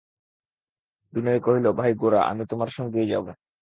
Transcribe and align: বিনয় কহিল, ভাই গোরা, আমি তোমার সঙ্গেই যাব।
বিনয় 1.13 1.39
কহিল, 1.39 1.65
ভাই 1.71 1.91
গোরা, 1.93 2.21
আমি 2.23 2.43
তোমার 2.45 2.69
সঙ্গেই 2.69 3.07
যাব। 3.07 3.25